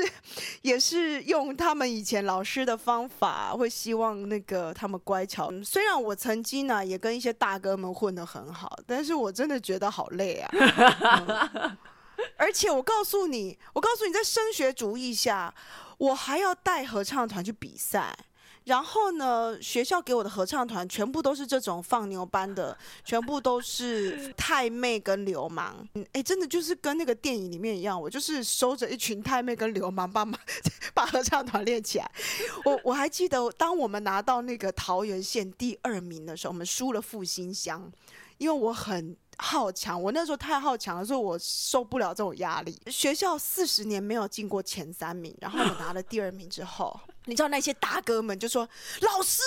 [0.62, 5.48] 也是用他们以前老师的方法，会希望那个他们乖巧。
[5.50, 10.50] 嗯虽然我曾经呢、也跟一些大哥们混得很好，但是我真的觉得好累啊。
[11.68, 11.76] 嗯
[12.36, 15.54] 而且我告诉你，我告诉你，在升学主义下，
[15.98, 18.16] 我还要带合唱团去比赛。
[18.64, 25.84] 然后呢，学校给我的合唱团全部都是这种放牛班的，全部都是 太妹跟流氓。
[25.94, 30.38] 嗯，哎，真的就是跟那个电影里面一样，我就是收着一群太妹跟流氓，帮忙
[30.92, 32.10] 把合唱团练起来。
[32.64, 37.90] 我我还记得，当我们拿到那个桃园县第二名的时候，我们输了复兴乡，
[38.36, 39.16] 因为我很。
[39.42, 42.78] 好强，我那时候太好强了，所以我受不了这种压力。
[42.86, 48.68] 学校四十年没有进过前三名，然后我拿了第二名之后， 你知道那些大哥们就说
[49.00, 49.42] ：“老师，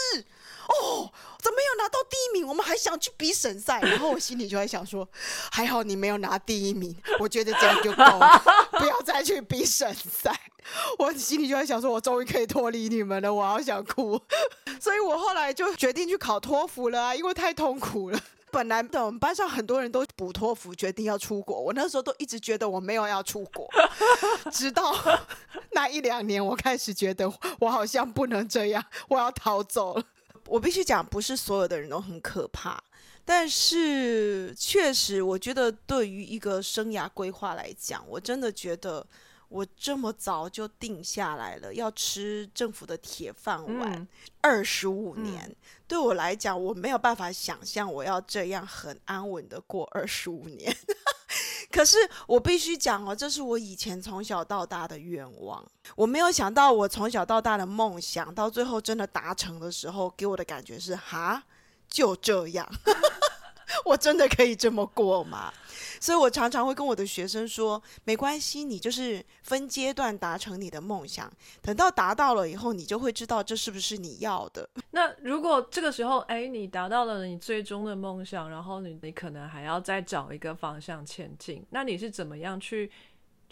[0.67, 2.47] 哦，怎么有拿到第一名？
[2.47, 5.07] 我们还想去比省赛。”然后我心里就在想说
[5.51, 8.41] ：“还好你没有拿第一名，我觉得这样就够了，
[8.79, 10.35] 不要再去比省赛。
[10.97, 14.19] ”我心里就在想说：“我终于可以脱离你们了，我好想哭。
[14.81, 18.19] ”所以我后来就决定去考托福了啊，因为太痛苦了。
[18.53, 21.59] 本来的我们班上很多人都补托福，决定要出国。
[21.59, 23.67] 我那时候都一直觉得我没有要出国，
[24.53, 24.93] 直到
[25.73, 27.27] 那一两年，我开始觉得
[27.59, 30.05] 我好像不能这样，我要逃走了。
[30.45, 32.79] 我必须讲，不是所有的人都很可怕，
[33.25, 39.03] 但是确实，我觉得对于一个生涯规划来讲，我真的觉得
[39.49, 44.07] 我这么早就定下来了，要吃政府的铁饭碗嗯，
[44.41, 45.55] 二十五年。
[45.93, 50.75] 对我来讲，我没有办法想象我要这样很安稳的过二十五年。
[51.69, 55.63] 可是我必须讲哦，这是我以前从小到大的愿望。
[55.95, 61.43] 我没有想到，我从小到大的梦想，到最后真的达成的时候，给我的感觉是：哈，
[61.87, 62.67] 就这样，
[63.85, 65.51] 我真的可以这么过吗？
[65.99, 74.67] 所以我常常会跟我的学生说，没关系，你就是分阶段达成你的梦想，等到达到了以后，你就会知道这是不是你要的。
[74.91, 82.91] 那如果这个时候，哎，你达到了你最终的梦想，然后你你可能还要再找一个方向前进，那你是怎么样去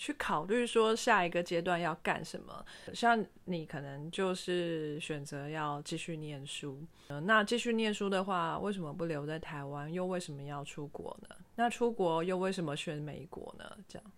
[0.01, 2.65] 去考虑说下一个阶段要干什么？
[2.91, 9.93] 像你可能就是选择要继续念书，呃，那继续念书的话，为什么不留在台湾？
[9.93, 11.35] 又为什么要出国呢？
[11.53, 13.77] 那出国又为什么选美国呢？
[13.87, 14.11] 这样，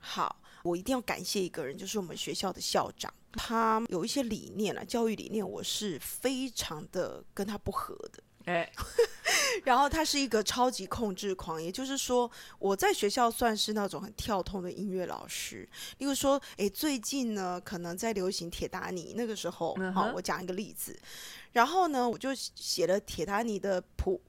[0.00, 8.20] 好，我一定要感谢一个人，就是我们学校的校长，他有一些理念啊，教育理念，我是非常的跟他不合的。
[8.48, 8.70] 哎，
[9.64, 15.68] 然后他是一个超级控制狂，也就是说，我在学校算是那种很跳痛的音乐老师。
[15.98, 20.98] 例如说，诶，最近呢，可能在流行铁达尼，那个时候，好、我讲一个例子，
[21.52, 24.20] 然后呢，我就写了铁达尼的谱。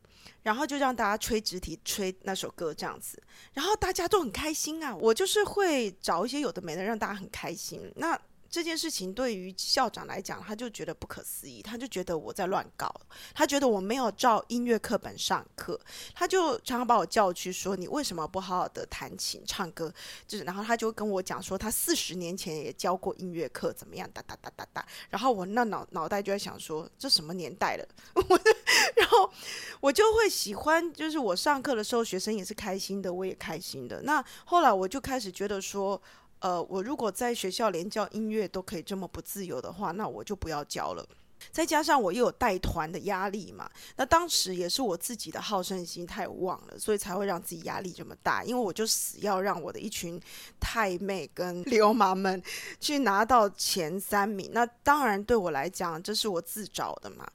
[0.42, 3.22] 然后就让大家吹直笛，吹那首歌这样子，
[3.54, 4.96] 然后大家都很开心啊。
[4.96, 7.92] 我就是会找一些有的没的，让大家很开心。
[7.98, 8.20] 那
[8.50, 12.94] 这件事情对于校长来讲，他就觉得不可思议，他就觉得我在乱搞，
[13.34, 15.80] 他觉得我没有照音乐课本上课，
[16.16, 19.94] 他就常常把我叫去说：“你为什么不好好的弹琴唱歌？”
[20.28, 24.10] 就是，然后他就跟我讲说，他四十年前也教过音乐课，怎么样？
[24.12, 24.86] 哒哒哒哒哒。
[25.10, 27.88] 然后我那脑脑袋就在想说，这什么年代了？
[28.16, 28.40] 我，
[28.96, 29.32] 然后
[29.80, 34.02] 我就会喜欢，就是我上课的时候，学生也是开心的，我也开心的。
[34.02, 36.02] 那后来我就开始觉得说。
[36.40, 41.06] 呃，我如果在学校连教音乐都可以这么不自由的话，那我就不要教了。
[41.52, 48.44] 再加上我又有带团的压力嘛，那当时也是我自己的好胜心太旺了，所以才会让自己压力这么大。
[48.44, 50.20] 因为我就死要让我的一群
[50.60, 52.44] 太妹跟流氓们
[52.82, 57.26] 去拿到前三名，那当然对我来讲，这是我自找的嘛。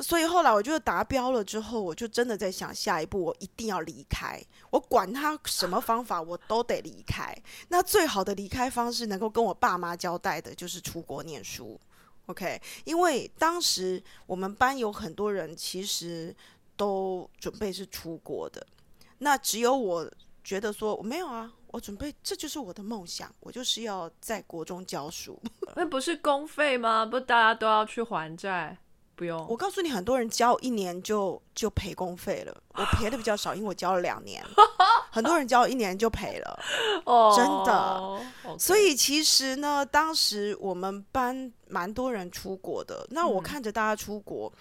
[0.00, 4.40] 所以后来我就达标了之后，我就真的在想，下一步我一定要离开，
[4.70, 7.34] 我管他什么方法，我都得离开。
[7.68, 11.78] 那最好的离开方式，能够跟我爸妈交代的，就是出国念书。
[12.26, 16.34] OK，因为当时我们班有很多人其实
[16.76, 18.64] 都准备是出国的，
[19.18, 20.08] 那只有我
[20.44, 25.40] 觉得说我没有啊，我准备这就是我的梦想，我就是要在国中教书。
[25.74, 27.04] 那不是公费吗？
[27.06, 28.76] 不，大家都要去还债。
[29.18, 34.40] 不用，我告诉你，很多人交一年就就赔公费了，我赔的比较少，因为我交了两年。
[35.10, 36.60] 很多人交一年就赔了，
[37.04, 38.56] 哦，真的。
[38.56, 43.04] 所以其实呢，当时我们班蛮多人出国的。
[43.10, 44.52] 那我嗯看着大家出国，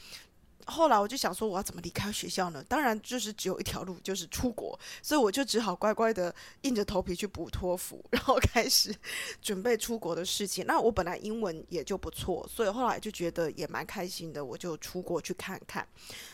[0.68, 2.64] 后来我就想说，我要怎么离开学校呢？
[2.68, 4.78] 当然就是只有一条路，就是出国。
[5.02, 8.94] 所以我就只好乖乖的硬着头皮去补托福，然后开始
[9.42, 10.66] 准备出国的事情。
[10.66, 15.88] 那我本来英文也就不错，所以后来就觉得也蛮开心的，我就出国去看看。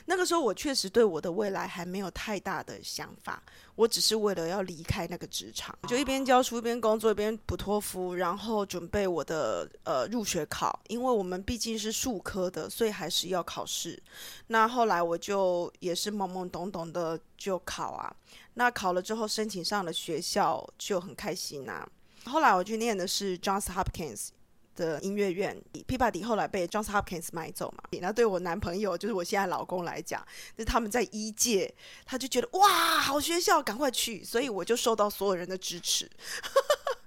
[0.05, 3.41] 那个时候我确实对我的未来还没有太大的想法，
[3.75, 14.01] 我只是为了要离开那个职场，就一边教书一边工作一边补托福，然后准备我的呃入学考，因为我们毕竟是数科的，所以还是要考试。
[14.47, 18.13] 那后来我就也是懵懵懂懂的就考啊，
[18.55, 21.87] 那考了之后申请上了学校就很开心呐。
[22.25, 24.29] 后来我去念的是 Johns Hopkins
[24.75, 27.83] 的音乐院，p a d 后来被 Johns Hopkins 买走嘛。
[28.01, 30.25] 那对我男朋友，就是我现在老公来讲，
[30.57, 31.73] 就他们在一届，
[32.05, 36.09] 他就觉得哇，好学校，赶快去，所以我就受到所有人的支持。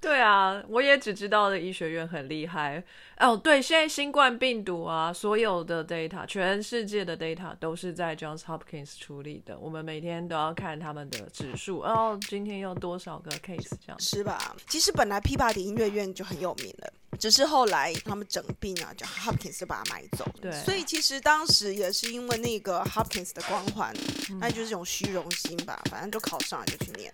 [0.01, 2.83] 对啊，我也只知道的医学院很厉害
[3.19, 3.37] 哦。
[3.37, 9.59] 对，现在新冠病毒啊，所有的 data，全世界的 data 都是在 Johns Hopkins 处理的。
[9.59, 14.55] 我们每天都要看他们的指数，哦，今天有多少个 case 这样是吧？
[14.69, 20.25] 其实本来 P 巴迪音乐院就很有名了，只是后来他们整病啊，就 Hopkins 就把它买走。
[20.41, 23.93] 对，所以其实当时也是因为那个 Hopkins 的光环，
[24.39, 25.83] 那就是一种虚荣心吧。
[25.91, 27.13] 反正就考上了就去念。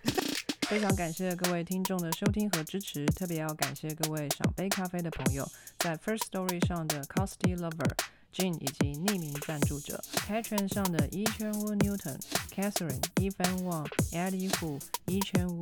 [0.69, 5.47] 非常感谢各位听众的收听和支持，特别要感谢各位赏杯咖啡的朋友，
[5.79, 7.91] 在 First Story 上的 Costy Lover。
[8.35, 15.61] Jane 以及匿名赞助者，Patreon 上的 E Chen Wu，Newton，Catherine，Evan Wang、Eddie Hu、一圈五、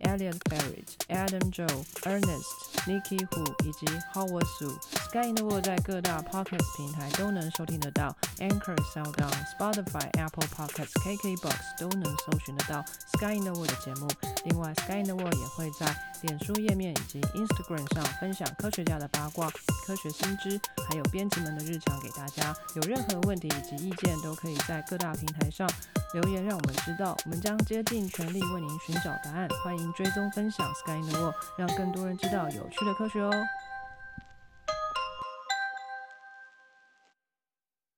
[0.00, 2.44] Elliot Barrett、Adam Joe、Ernest、
[2.86, 4.70] Nikki Hu 以及 Howard Su。
[5.08, 12.84] Sky in the World 在各大 Podcast 平台都能收听得到，Anchor、s o u n d o w n、Spotify、Apple Podcasts、KKBox 都能搜寻得到
[13.14, 14.08] Sky in the World 的节目。
[14.44, 19.50] 另外，Sky in the World 也会在脸书页面以及 Instagram 上分享科学家的八卦、
[19.86, 22.10] 科学新知，还有编辑们的日常给。
[22.10, 25.66] 大家有任何问题以及意见，都可以在各大平台上
[26.12, 29.48] 留言，让我们知道，我们将竭尽全力为您寻找答案。
[29.64, 33.30] 欢迎追踪分享 Sky in the World，让更多人知道有趣的科学哦。